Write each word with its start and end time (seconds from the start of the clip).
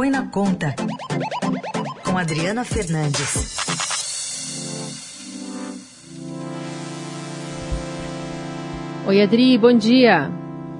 Põe 0.00 0.08
na 0.08 0.26
Conta, 0.28 0.74
com 2.02 2.16
Adriana 2.16 2.64
Fernandes. 2.64 3.58
Oi, 9.06 9.20
Adri, 9.20 9.58
bom 9.58 9.76
dia. 9.76 10.30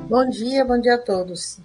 Bom 0.09 0.27
dia, 0.31 0.65
bom 0.65 0.81
dia 0.81 0.95
a 0.95 0.99
todos. 0.99 1.61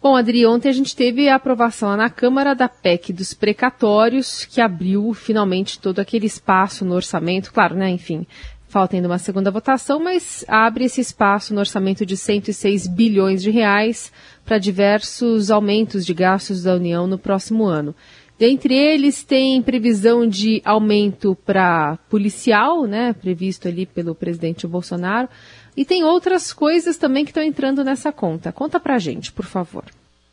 Bom, 0.00 0.16
Adri, 0.16 0.46
ontem 0.46 0.70
a 0.70 0.72
gente 0.72 0.96
teve 0.96 1.28
a 1.28 1.34
aprovação 1.34 1.90
lá 1.90 1.96
na 1.98 2.08
Câmara 2.08 2.54
da 2.54 2.70
PEC 2.70 3.12
dos 3.12 3.34
precatórios, 3.34 4.46
que 4.46 4.62
abriu 4.62 5.12
finalmente 5.12 5.78
todo 5.78 5.98
aquele 5.98 6.24
espaço 6.24 6.86
no 6.86 6.94
orçamento. 6.94 7.52
Claro, 7.52 7.74
né? 7.74 7.90
Enfim, 7.90 8.26
falta 8.74 8.96
ainda 8.96 9.06
uma 9.06 9.18
segunda 9.18 9.52
votação, 9.52 10.00
mas 10.00 10.44
abre 10.48 10.86
esse 10.86 11.00
espaço 11.00 11.54
no 11.54 11.60
orçamento 11.60 12.04
de 12.04 12.16
106 12.16 12.88
bilhões 12.88 13.40
de 13.40 13.48
reais 13.48 14.10
para 14.44 14.58
diversos 14.58 15.48
aumentos 15.48 16.04
de 16.04 16.12
gastos 16.12 16.64
da 16.64 16.74
União 16.74 17.06
no 17.06 17.16
próximo 17.16 17.66
ano. 17.66 17.94
Dentre 18.36 18.74
eles 18.74 19.22
tem 19.22 19.62
previsão 19.62 20.26
de 20.26 20.60
aumento 20.64 21.38
para 21.46 21.96
policial, 22.10 22.84
né, 22.84 23.12
previsto 23.12 23.68
ali 23.68 23.86
pelo 23.86 24.12
presidente 24.12 24.66
Bolsonaro, 24.66 25.28
e 25.76 25.84
tem 25.84 26.02
outras 26.02 26.52
coisas 26.52 26.96
também 26.96 27.24
que 27.24 27.30
estão 27.30 27.44
entrando 27.44 27.84
nessa 27.84 28.10
conta. 28.10 28.50
Conta 28.50 28.80
pra 28.80 28.98
gente, 28.98 29.30
por 29.30 29.44
favor. 29.44 29.84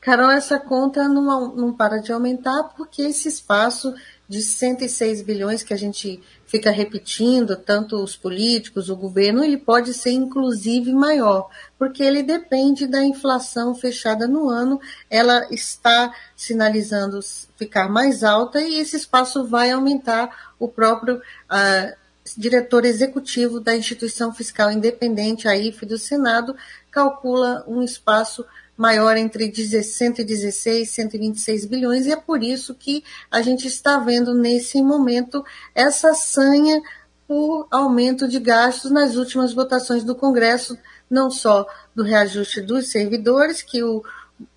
Carol, 0.02 0.32
essa 0.32 0.58
conta 0.58 1.08
não, 1.08 1.56
não 1.56 1.74
para 1.74 2.00
de 2.00 2.12
aumentar 2.12 2.74
porque 2.76 3.04
esse 3.04 3.28
espaço 3.28 3.94
de 4.32 4.42
106 4.42 5.24
bilhões 5.24 5.62
que 5.62 5.74
a 5.74 5.78
gente 5.78 6.24
fica 6.46 6.72
repetindo, 6.72 7.58
tanto 7.58 8.02
os 8.02 8.16
políticos, 8.16 8.90
o 8.90 8.96
governo, 8.96 9.44
ele 9.44 9.58
pode 9.58 9.94
ser 9.94 10.12
inclusive 10.12 10.94
maior, 10.94 11.50
porque 11.78 12.02
ele 12.02 12.24
depende 12.24 12.88
da 12.88 13.04
inflação 13.04 13.76
fechada 13.76 14.30
no 14.30 14.48
ano, 14.48 14.80
ela 15.10 15.46
está 15.52 16.16
sinalizando 16.34 17.20
ficar 17.58 17.90
mais 17.90 18.24
alta 18.24 18.62
e 18.62 18.80
esse 18.80 18.96
espaço 18.96 19.44
vai 19.46 19.70
aumentar 19.70 20.54
o 20.58 20.66
próprio 20.66 21.18
uh, 21.18 21.94
diretor 22.38 22.86
executivo 22.86 23.60
da 23.60 23.76
instituição 23.76 24.34
fiscal 24.34 24.72
independente, 24.72 25.50
a 25.50 25.58
IFE 25.58 25.86
do 25.86 25.98
Senado, 25.98 26.56
calcula 26.90 27.66
um 27.68 27.82
espaço 27.82 28.46
maior 28.82 29.16
entre 29.16 29.54
116 29.84 30.88
e 30.88 30.92
126 30.92 31.66
bilhões, 31.66 32.08
e 32.08 32.12
é 32.12 32.16
por 32.16 32.42
isso 32.42 32.74
que 32.74 33.04
a 33.30 33.40
gente 33.40 33.68
está 33.68 34.00
vendo 34.00 34.34
nesse 34.34 34.82
momento 34.82 35.46
essa 35.76 36.16
sanha 36.16 36.82
por 37.28 37.68
aumento 37.70 38.28
de 38.28 38.40
gastos 38.40 38.90
nas 38.90 39.18
últimas 39.18 39.54
votações 39.54 40.04
do 40.04 40.16
Congresso, 40.16 40.76
não 41.08 41.30
só 41.30 41.68
do 41.96 42.02
reajuste 42.02 42.60
dos 42.60 42.90
servidores, 42.90 43.62
que 43.62 43.84
o 43.84 44.04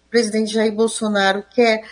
presidente 0.08 0.54
Jair 0.54 0.72
Bolsonaro 0.72 1.44
quer 1.54 1.84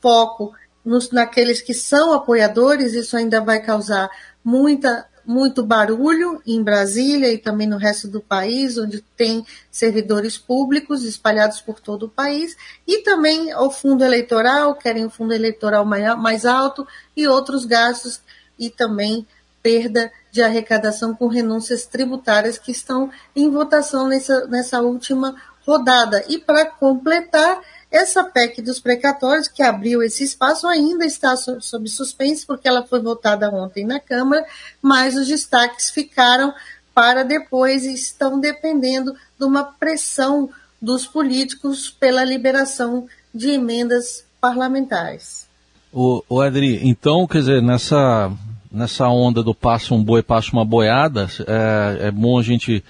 foco 0.00 0.54
nos, 0.82 1.10
naqueles 1.10 1.60
que 1.60 1.74
são 1.74 2.14
apoiadores, 2.14 2.94
isso 2.94 3.14
ainda 3.14 3.42
vai 3.42 3.60
causar 3.60 4.08
muita 4.42 5.06
muito 5.26 5.64
barulho 5.64 6.40
em 6.46 6.62
Brasília 6.62 7.32
e 7.32 7.38
também 7.38 7.66
no 7.66 7.76
resto 7.76 8.08
do 8.08 8.20
país, 8.20 8.76
onde 8.78 9.00
tem 9.16 9.44
servidores 9.70 10.36
públicos 10.36 11.04
espalhados 11.04 11.60
por 11.60 11.80
todo 11.80 12.06
o 12.06 12.08
país, 12.08 12.56
e 12.86 12.98
também 12.98 13.54
o 13.54 13.70
fundo 13.70 14.04
eleitoral, 14.04 14.74
querem 14.74 15.04
o 15.04 15.10
fundo 15.10 15.32
eleitoral 15.32 15.84
mais 15.84 16.44
alto 16.44 16.86
e 17.16 17.26
outros 17.26 17.64
gastos, 17.64 18.20
e 18.58 18.70
também 18.70 19.26
perda 19.62 20.12
de 20.30 20.42
arrecadação 20.42 21.14
com 21.14 21.26
renúncias 21.26 21.86
tributárias 21.86 22.58
que 22.58 22.70
estão 22.70 23.10
em 23.34 23.50
votação 23.50 24.08
nessa, 24.08 24.46
nessa 24.46 24.80
última 24.82 25.34
rodada. 25.66 26.22
E 26.28 26.38
para 26.38 26.66
completar, 26.66 27.60
essa 27.94 28.24
PEC 28.24 28.60
dos 28.60 28.80
precatórios, 28.80 29.46
que 29.46 29.62
abriu 29.62 30.02
esse 30.02 30.24
espaço, 30.24 30.66
ainda 30.66 31.06
está 31.06 31.36
sob 31.36 31.88
suspense, 31.88 32.44
porque 32.44 32.66
ela 32.66 32.84
foi 32.84 33.00
votada 33.00 33.48
ontem 33.50 33.86
na 33.86 34.00
Câmara, 34.00 34.44
mas 34.82 35.16
os 35.16 35.28
destaques 35.28 35.90
ficaram 35.90 36.52
para 36.92 37.22
depois 37.22 37.84
e 37.84 37.94
estão 37.94 38.40
dependendo 38.40 39.14
de 39.38 39.44
uma 39.44 39.62
pressão 39.62 40.50
dos 40.82 41.06
políticos 41.06 41.88
pela 41.88 42.24
liberação 42.24 43.06
de 43.32 43.50
emendas 43.50 44.24
parlamentares. 44.40 45.46
O, 45.92 46.22
o 46.28 46.40
Adri, 46.40 46.80
então, 46.82 47.28
quer 47.28 47.38
dizer, 47.38 47.62
nessa, 47.62 48.32
nessa 48.72 49.08
onda 49.08 49.40
do 49.40 49.54
passa 49.54 49.94
um 49.94 50.02
boi, 50.02 50.20
passa 50.20 50.50
uma 50.52 50.64
boiada, 50.64 51.28
é, 51.46 52.08
é 52.08 52.10
bom 52.10 52.38
a 52.38 52.42
gente 52.42 52.84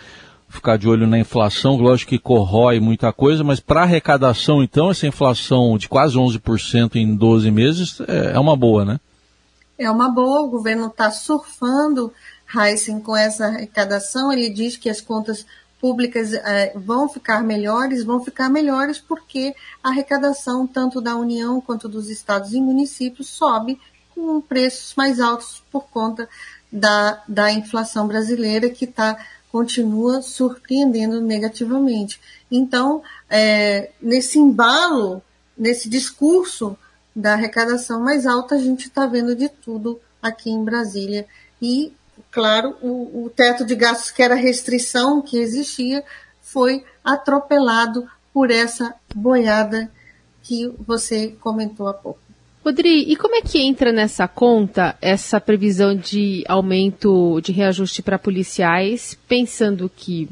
ficar 0.55 0.77
de 0.77 0.89
olho 0.89 1.07
na 1.07 1.19
inflação, 1.19 1.77
lógico 1.77 2.11
que 2.11 2.19
corrói 2.19 2.81
muita 2.81 3.13
coisa, 3.13 3.45
mas 3.45 3.61
para 3.61 3.83
arrecadação, 3.83 4.63
então, 4.63 4.91
essa 4.91 5.07
inflação 5.07 5.77
de 5.77 5.89
quase 5.89 6.17
11% 6.17 6.97
em 6.97 7.15
12 7.15 7.51
meses 7.51 8.01
é, 8.09 8.33
é 8.35 8.39
uma 8.39 8.57
boa, 8.57 8.85
né? 8.85 9.01
É 9.79 9.91
uma 9.91 10.09
boa, 10.09 10.43
o 10.43 10.49
governo 10.49 10.87
está 10.87 11.11
surfando, 11.11 12.13
Heisen, 12.55 13.01
com 13.01 13.17
essa 13.17 13.47
arrecadação. 13.47 14.33
Ele 14.33 14.49
diz 14.49 14.77
que 14.77 14.89
as 14.89 15.01
contas 15.01 15.45
públicas 15.81 16.33
é, 16.33 16.73
vão 16.77 17.09
ficar 17.09 17.43
melhores, 17.43 18.05
vão 18.05 18.23
ficar 18.23 18.49
melhores 18.49 18.99
porque 18.99 19.55
a 19.83 19.89
arrecadação, 19.91 20.67
tanto 20.67 21.01
da 21.01 21.17
União 21.17 21.61
quanto 21.61 21.89
dos 21.89 22.09
estados 22.09 22.55
e 22.55 22.61
municípios, 22.61 23.29
sobe 23.29 23.79
com 24.15 24.41
preços 24.41 24.95
mais 24.95 25.19
altos 25.21 25.63
por 25.71 25.85
conta 25.89 26.29
da, 26.73 27.23
da 27.29 27.53
inflação 27.53 28.07
brasileira, 28.07 28.71
que 28.71 28.85
está 28.85 29.19
continua 29.55 30.21
surpreendendo 30.21 31.21
negativamente. 31.21 32.21
Então, 32.51 33.05
é, 33.31 33.91
nesse 34.03 34.37
embalo, 34.37 35.23
nesse 35.57 35.89
discurso 35.89 36.77
da 37.15 37.35
arrecadação 37.35 38.01
mais 38.01 38.27
alta, 38.27 38.57
a 38.57 38.59
gente 38.59 38.89
está 38.89 39.07
vendo 39.07 39.33
de 39.37 39.49
tudo 39.49 40.01
aqui 40.21 40.51
em 40.51 40.65
Brasília. 40.65 41.25
E, 41.63 41.93
claro, 42.33 42.77
o, 42.83 43.27
o 43.27 43.31
teto 43.31 43.65
de 43.65 43.77
gastos, 43.77 44.11
que 44.11 44.25
era 44.25 44.35
restrição 44.35 45.23
que 45.23 45.39
existia, 45.39 46.03
foi 46.43 46.85
atropelado 47.05 48.11
por 48.33 48.51
essa 48.51 48.93
boiada 49.15 49.89
que 50.43 50.67
você 50.85 51.29
comentou 51.29 51.87
há 51.87 51.95
pouco. 51.95 52.24
Rodri, 52.65 53.13
e 53.13 53.15
como 53.17 53.37
é 53.37 53.43
que 53.43 53.61
entra 53.61 53.93
nessa 53.93 54.27
conta 54.27 54.97
essa 55.03 55.39
previsão 55.39 55.95
de 55.95 56.43
aumento 56.49 57.39
de 57.43 57.53
reajuste 57.53 58.03
para 58.03 58.19
policiais, 58.19 59.19
pensando 59.29 59.91
que, 59.95 60.29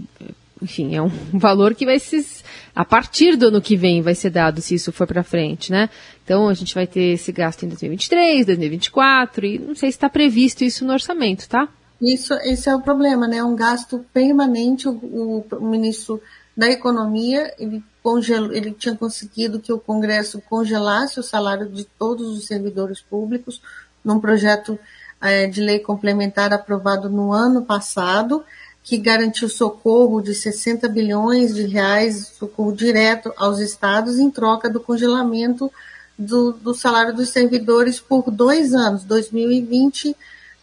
enfim, 0.62 0.94
é 0.94 1.02
um 1.02 1.10
valor 1.38 1.74
que 1.74 1.84
vai 1.84 1.98
se 1.98 2.42
a 2.74 2.86
partir 2.86 3.36
do 3.36 3.48
ano 3.48 3.60
que 3.60 3.76
vem 3.76 4.00
vai 4.00 4.14
ser 4.14 4.30
dado 4.30 4.62
se 4.62 4.74
isso 4.74 4.90
for 4.92 5.06
para 5.06 5.22
frente, 5.22 5.70
né? 5.70 5.90
Então 6.24 6.48
a 6.48 6.54
gente 6.54 6.74
vai 6.74 6.86
ter 6.86 7.12
esse 7.12 7.30
gasto 7.32 7.64
em 7.64 7.68
2023, 7.68 8.46
2024 8.46 9.46
e 9.46 9.58
não 9.58 9.74
sei 9.74 9.90
se 9.90 9.96
está 9.98 10.08
previsto 10.08 10.64
isso 10.64 10.86
no 10.86 10.94
orçamento, 10.94 11.46
tá? 11.46 11.68
Isso, 12.00 12.32
esse 12.44 12.68
é 12.68 12.74
o 12.74 12.80
problema, 12.80 13.28
né? 13.28 13.36
É 13.36 13.44
um 13.44 13.54
gasto 13.54 14.04
permanente. 14.12 14.88
O, 14.88 14.92
o, 14.92 15.46
o 15.58 15.68
ministro 15.68 16.20
da 16.56 16.68
Economia 16.68 17.54
ele 17.58 17.82
congelou, 18.02 18.52
ele 18.52 18.72
tinha 18.72 18.94
conseguido 18.94 19.60
que 19.60 19.72
o 19.72 19.78
Congresso 19.78 20.40
congelasse 20.40 21.18
o 21.18 21.22
salário 21.22 21.68
de 21.68 21.84
todos 21.84 22.28
os 22.28 22.46
servidores 22.46 23.00
públicos 23.00 23.62
num 24.04 24.20
projeto 24.20 24.78
é, 25.20 25.46
de 25.46 25.60
lei 25.60 25.78
complementar 25.78 26.52
aprovado 26.52 27.08
no 27.08 27.32
ano 27.32 27.62
passado, 27.62 28.44
que 28.82 28.98
garantiu 28.98 29.48
socorro 29.48 30.20
de 30.20 30.34
60 30.34 30.88
bilhões 30.88 31.54
de 31.54 31.64
reais, 31.66 32.32
socorro 32.36 32.72
direto 32.72 33.32
aos 33.36 33.60
estados, 33.60 34.18
em 34.18 34.28
troca 34.28 34.68
do 34.68 34.80
congelamento 34.80 35.70
do, 36.18 36.52
do 36.52 36.74
salário 36.74 37.14
dos 37.14 37.28
servidores 37.28 38.00
por 38.00 38.30
dois 38.30 38.74
anos, 38.74 39.04
2020 39.04 40.16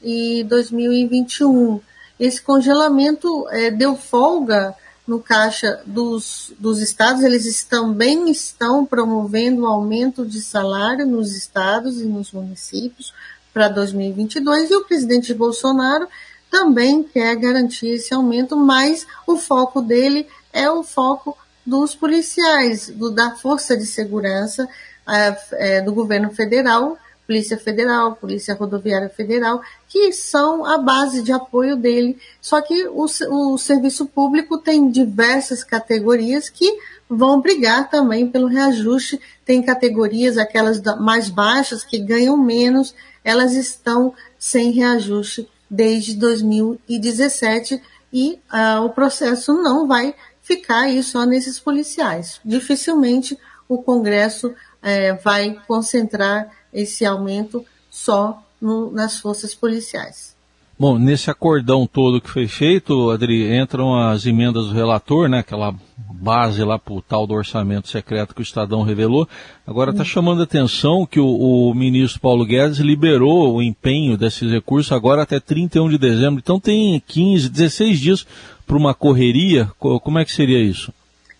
e 0.03 0.44
2021. 0.44 1.79
Esse 2.19 2.41
congelamento 2.41 3.47
é, 3.49 3.72
deu 3.72 3.95
folga 3.95 4.75
no 5.09 5.20
caixa 5.20 5.81
dos, 5.88 6.53
dos 6.59 6.80
estados, 6.80 7.24
eles 7.24 7.64
também 7.64 8.30
estão 8.30 8.86
promovendo 8.86 9.64
o 9.64 9.66
aumento 9.66 10.24
de 10.24 10.40
salário 10.40 11.06
nos 11.06 11.35
estados 11.35 12.00
e 12.00 12.06
nos 12.06 12.32
municípios 12.32 13.11
para 13.52 13.67
2022 13.67 14.70
e 14.70 14.76
o 14.76 14.85
presidente 14.85 15.34
Bolsonaro 15.34 16.08
também 16.52 17.02
quer 17.02 17.35
garantir 17.35 17.88
esse 17.88 18.14
aumento, 18.14 18.56
mas 18.56 19.08
o 19.26 19.35
foco 19.35 19.82
dele 19.82 20.28
é 20.53 20.70
o 20.70 20.84
foco 20.84 21.35
dos 21.66 21.96
policiais, 21.96 22.90
do, 22.90 23.09
da 23.09 23.32
Força 23.32 23.76
de 23.76 23.88
Segurança 23.88 24.70
é, 25.08 25.38
é, 25.53 25.82
do 25.82 25.91
governo 25.91 26.29
federal, 26.29 26.97
Polícia 27.29 27.59
Federal, 27.59 28.16
Polícia 28.16 28.55
Rodoviária 28.55 29.08
Federal, 29.08 29.61
que 29.87 30.11
são 30.11 30.66
a 30.66 30.79
base 30.79 31.22
de 31.22 31.31
apoio 31.31 31.76
dele. 31.76 32.17
Só 32.41 32.59
que 32.59 32.87
o, 32.87 33.05
o 33.05 33.55
serviço 33.55 34.08
público 34.08 34.58
tem 34.58 34.90
diversas 34.90 35.64
categorias 35.64 36.49
que 36.49 36.76
vão 37.08 37.40
brigar 37.40 37.87
também 37.87 38.28
pelo 38.28 38.47
reajuste. 38.47 39.22
Tem 39.46 39.61
categorias, 39.61 40.40
aquelas 40.40 40.81
mais 40.99 41.29
baixas, 41.29 41.84
que 41.84 41.99
ganham 41.99 42.35
menos, 42.35 42.96
elas 43.23 43.53
estão 43.53 44.11
sem 44.40 44.72
reajuste 44.72 45.47
desde 45.70 46.16
2017 46.16 47.79
e 48.11 48.40
ah, 48.49 48.81
o 48.81 48.90
processo 48.90 49.53
não 49.53 49.87
vai 49.87 50.16
ficar 50.41 50.85
aí 50.85 51.03
só 51.03 51.28
nesses 51.28 51.59
policiais. 51.59 52.41
Dificilmente 52.43 53.37
o 53.67 53.84
Congresso 53.84 54.52
é, 54.81 55.14
vai 55.14 55.61
concentrar 55.67 56.59
esse 56.73 57.05
aumento 57.05 57.66
só 57.89 58.43
no, 58.61 58.91
nas 58.91 59.19
forças 59.19 59.53
policiais. 59.55 60.37
Bom, 60.79 60.97
nesse 60.97 61.29
acordão 61.29 61.85
todo 61.85 62.21
que 62.21 62.29
foi 62.29 62.47
feito, 62.47 63.09
Adri, 63.09 63.53
entram 63.53 63.97
as 63.97 64.25
emendas 64.25 64.67
do 64.67 64.73
relator, 64.73 65.27
né? 65.27 65.39
Aquela 65.39 65.75
base 65.97 66.63
lá 66.63 66.79
para 66.79 66.93
o 66.93 67.01
tal 67.01 67.27
do 67.27 67.33
orçamento 67.33 67.89
secreto 67.89 68.33
que 68.33 68.39
o 68.39 68.43
Estadão 68.43 68.81
revelou. 68.81 69.27
Agora 69.67 69.91
está 69.91 70.05
chamando 70.05 70.39
a 70.39 70.45
atenção 70.45 71.05
que 71.05 71.19
o, 71.19 71.27
o, 71.27 71.73
ministro 71.73 72.21
Paulo 72.21 72.45
Guedes 72.45 72.77
liberou 72.77 73.55
o 73.55 73.61
empenho 73.61 74.17
desses 74.17 74.49
recursos 74.49 74.93
agora 74.93 75.23
até 75.23 75.37
31 75.37 75.89
de 75.89 75.97
dezembro. 75.97 76.39
Então 76.39 76.61
tem 76.61 77.03
15, 77.05 77.49
16 77.49 77.99
dias 77.99 78.27
para 78.66 78.77
uma 78.77 78.93
correria. 78.93 79.69
Como 79.77 80.17
é 80.17 80.23
que 80.23 80.31
seria 80.31 80.61
isso? 80.61 80.93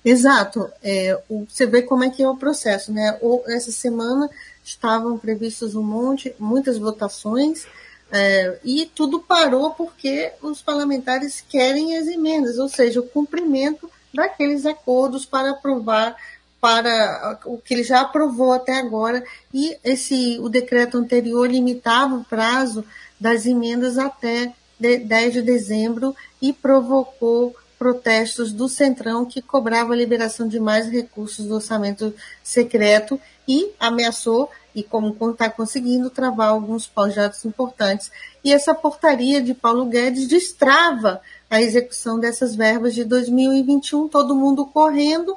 Exato. 0.04 0.70
É, 0.82 1.20
você 1.48 1.66
vê 1.66 1.82
como 1.82 2.04
é 2.04 2.10
que 2.10 2.24
é 2.24 2.30
o 2.30 2.38
processo, 2.38 2.92
né? 2.92 3.18
O, 3.22 3.44
essa 3.48 3.72
semana 3.72 4.30
estavam 4.64 5.18
previstos 5.18 5.76
um 5.76 5.84
monte, 5.84 6.34
muitas 6.40 6.78
votações 6.78 7.68
é, 8.12 8.60
e 8.64 8.86
tudo 8.88 9.20
parou 9.20 9.72
porque 9.72 10.32
os 10.42 10.62
parlamentares 10.62 11.44
querem 11.48 11.98
as 11.98 12.08
emendas, 12.08 12.58
ou 12.58 12.68
seja, 12.68 13.00
o 13.00 13.08
cumprimento 13.08 13.90
daqueles 14.14 14.66
acordos 14.66 15.26
para 15.26 15.52
aprovar 15.52 16.16
para 16.60 17.40
o 17.46 17.58
que 17.58 17.74
ele 17.74 17.84
já 17.84 18.02
aprovou 18.02 18.52
até 18.52 18.78
agora 18.80 19.24
e 19.54 19.78
esse 19.82 20.38
o 20.42 20.50
decreto 20.50 20.98
anterior 20.98 21.50
limitava 21.50 22.16
o 22.16 22.24
prazo 22.26 22.84
das 23.18 23.46
emendas 23.46 23.98
até 23.98 24.54
10 24.80 25.34
de 25.34 25.42
dezembro 25.42 26.16
e 26.42 26.52
provocou 26.52 27.56
protestos 27.80 28.52
do 28.52 28.68
Centrão 28.68 29.26
que 29.26 29.42
cobrava 29.42 29.94
a 29.94 29.96
liberação 29.96 30.46
de 30.48 30.60
mais 30.60 30.90
recursos 30.90 31.46
do 31.46 31.56
orçamento 31.56 32.14
secreto 32.44 33.20
e 33.48 33.72
ameaçou 33.80 34.52
e 34.76 34.84
como 34.84 35.16
está 35.32 35.50
conseguindo 35.50 36.10
travar 36.10 36.50
alguns 36.50 36.86
projetos 36.86 37.46
importantes. 37.46 38.12
E 38.44 38.54
essa 38.54 38.76
portaria 38.76 39.42
de 39.42 39.54
Paulo 39.54 39.86
Guedes 39.86 40.28
destrava 40.28 41.22
a 41.50 41.62
execução 41.62 42.20
dessas 42.20 42.54
verbas 42.54 42.94
de 42.94 43.04
2021, 43.06 44.10
todo 44.10 44.36
mundo 44.36 44.66
correndo 44.66 45.36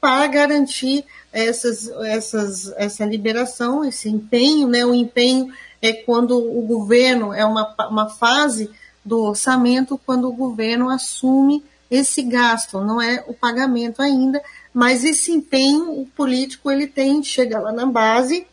para 0.00 0.26
garantir 0.26 1.04
essas, 1.32 1.88
essas, 1.88 2.72
essa 2.76 3.06
liberação, 3.06 3.84
esse 3.84 4.08
empenho, 4.08 4.68
né? 4.68 4.84
O 4.84 4.92
empenho 4.92 5.50
é 5.80 5.92
quando 5.92 6.36
o 6.36 6.60
governo, 6.62 7.32
é 7.32 7.44
uma, 7.44 7.74
uma 7.88 8.10
fase 8.10 8.70
do 9.04 9.22
orçamento, 9.22 9.98
quando 10.04 10.28
o 10.28 10.32
governo 10.32 10.90
assume 10.90 11.64
esse 11.94 12.22
gasto, 12.22 12.80
não 12.80 13.00
é 13.00 13.24
o 13.26 13.34
pagamento 13.34 14.02
ainda, 14.02 14.42
mas 14.72 15.04
esse 15.04 15.30
empenho 15.30 16.06
político 16.16 16.70
ele 16.70 16.86
tem, 16.86 17.22
chega 17.22 17.58
lá 17.58 17.72
na 17.72 17.86
base 17.86 18.46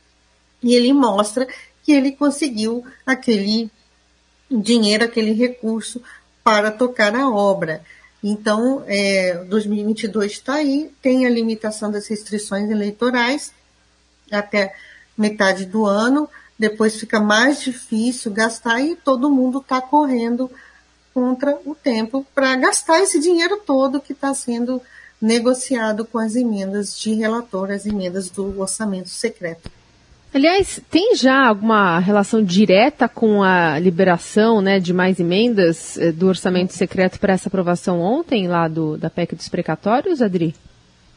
e 0.62 0.76
ele 0.76 0.94
mostra 0.94 1.48
que 1.84 1.92
ele 1.92 2.12
conseguiu 2.12 2.86
aquele 3.06 3.72
dinheiro, 4.50 5.06
aquele 5.06 5.34
recurso 5.34 6.02
para 6.44 6.72
tocar 6.72 7.16
a 7.16 7.30
obra. 7.30 7.84
Então, 8.24 8.84
é, 8.88 9.44
2022 9.46 10.32
está 10.32 10.56
aí, 10.56 10.92
tem 11.02 11.26
a 11.26 11.30
limitação 11.30 11.92
das 11.92 12.08
restrições 12.08 12.70
eleitorais 12.70 13.52
até 14.32 14.76
metade 15.18 15.66
do 15.66 15.86
ano, 15.86 16.30
depois 16.58 17.00
fica 17.00 17.20
mais 17.20 17.62
difícil 17.62 18.32
gastar 18.32 18.80
e 18.82 18.96
todo 18.96 19.32
mundo 19.32 19.58
está 19.60 19.82
correndo 19.82 20.50
contra 21.14 21.58
o 21.66 21.76
tempo 21.76 22.26
para 22.34 22.56
gastar 22.56 23.02
esse 23.02 23.20
dinheiro 23.20 23.62
todo 23.66 24.02
que 24.02 24.14
está 24.14 24.34
sendo 24.34 24.82
negociado 25.22 26.04
com 26.06 26.18
as 26.18 26.36
emendas 26.36 26.98
de 27.00 27.14
relator, 27.14 27.72
as 27.72 27.86
emendas 27.86 28.30
do 28.30 28.60
orçamento 28.60 29.10
secreto. 29.10 29.70
Aliás, 30.34 30.80
tem 30.90 31.14
já 31.16 31.48
alguma 31.48 32.00
relação 32.00 32.42
direta 32.42 33.08
com 33.08 33.44
a 33.44 33.78
liberação 33.78 34.62
né, 34.62 34.80
de 34.80 34.94
mais 34.94 35.20
emendas 35.20 35.98
eh, 35.98 36.14
do 36.14 36.28
orçamento 36.28 36.74
secreto 36.74 37.20
para 37.20 37.34
essa 37.34 37.50
aprovação 37.50 38.00
ontem, 38.00 38.48
lá 38.48 38.70
do, 38.70 38.98
da 38.98 39.10
PEC 39.10 39.36
dos 39.36 39.50
precatórios, 39.50 40.22
Adri? 40.22 40.56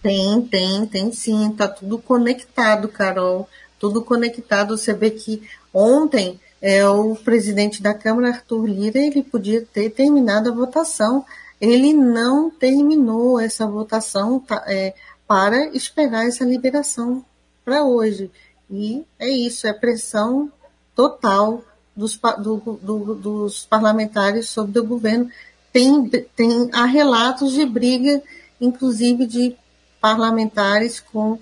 Tem, 0.03 0.43
tem, 0.43 0.85
tem 0.87 1.13
sim. 1.13 1.51
Está 1.51 1.69
tudo 1.69 1.97
conectado, 1.97 2.89
Carol. 2.89 3.49
Tudo 3.79 4.03
conectado. 4.03 4.77
Você 4.77 4.93
vê 4.93 5.11
que 5.11 5.43
ontem 5.73 6.41
é, 6.67 6.89
o 6.89 7.15
presidente 7.15 7.83
da 7.83 7.93
Câmara, 7.93 8.29
Arthur 8.29 8.65
Lira, 8.65 8.99
ele 8.99 9.23
podia 9.23 9.61
ter 9.61 9.91
terminado 9.91 10.49
a 10.49 10.55
votação. 10.55 11.23
Ele 11.61 11.93
não 11.93 12.49
terminou 12.49 13.39
essa 13.39 13.67
votação 13.67 14.41
tá, 14.41 14.65
é, 14.67 14.95
para 15.29 15.67
esperar 15.77 16.27
essa 16.27 16.43
liberação 16.43 17.23
para 17.67 17.85
hoje. 17.85 18.31
E 18.71 19.05
é 19.19 19.29
isso, 19.29 19.67
é 19.67 19.75
pressão 19.75 20.51
total 20.97 21.63
dos, 21.95 22.19
do, 22.39 22.57
do, 22.81 23.15
dos 23.15 23.67
parlamentares 23.67 24.49
sobre 24.49 24.79
o 24.79 24.87
governo. 24.87 25.31
Tem, 25.71 26.09
tem, 26.09 26.71
há 26.73 26.87
relatos 26.87 27.53
de 27.53 27.67
briga, 27.67 28.23
inclusive 28.59 29.27
de 29.27 29.55
parlamentares 30.01 30.99
com 30.99 31.33
uh, 31.33 31.41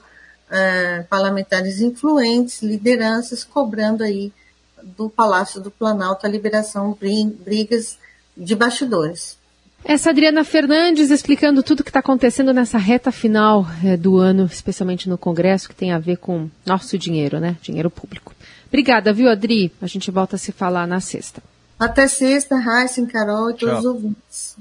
parlamentares 1.09 1.81
influentes, 1.81 2.61
lideranças, 2.61 3.45
cobrando 3.45 4.03
aí 4.03 4.33
do 4.97 5.09
Palácio 5.09 5.61
do 5.61 5.71
Planalto 5.71 6.27
a 6.27 6.29
liberação, 6.29 6.97
brigas 7.45 7.99
de 8.37 8.55
bastidores. 8.55 9.37
Essa 9.85 10.11
Adriana 10.11 10.45
Fernandes 10.45 11.11
explicando 11.11 11.63
tudo 11.63 11.81
o 11.81 11.85
que 11.85 11.91
está 11.91 11.99
acontecendo 11.99 12.53
nessa 12.53 12.79
reta 12.79 13.11
final 13.11 13.67
é, 13.85 13.97
do 13.97 14.17
ano, 14.17 14.45
especialmente 14.45 15.09
no 15.09 15.19
Congresso, 15.19 15.69
que 15.69 15.75
tem 15.75 15.93
a 15.93 15.99
ver 15.99 16.19
com 16.19 16.49
nosso 16.65 16.97
dinheiro, 16.97 17.41
né? 17.41 17.57
Dinheiro 17.61 17.91
público. 17.91 18.33
Obrigada, 18.69 19.13
viu, 19.13 19.29
Adri? 19.29 19.73
A 19.83 19.87
gente 19.87 20.11
volta 20.11 20.37
a 20.37 20.39
se 20.39 20.53
falar 20.53 20.87
na 20.87 21.01
sexta. 21.01 21.43
Até 21.79 22.07
sexta, 22.07 22.57
Raíssa, 22.57 23.05
Carol 23.07 23.51
e 23.51 23.55
todos 23.55 23.75
Tchau. 23.75 23.79
os 23.81 23.85
ouvintes. 23.85 24.57